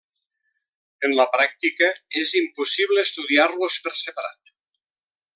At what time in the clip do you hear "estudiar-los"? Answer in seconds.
3.09-3.77